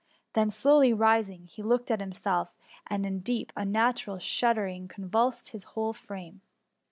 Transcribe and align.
Then 0.33 0.49
slowly 0.49 0.93
rising, 0.93 1.45
he 1.45 1.61
looked 1.61 1.91
at 1.91 1.99
himself, 1.99 2.55
and 2.87 3.05
a 3.05 3.11
deep, 3.11 3.53
unnatural 3.55 4.17
shuddering 4.17 4.87
convulsed 4.87 5.49
his 5.49 5.63
whole 5.77 5.93
frame. 5.93 6.41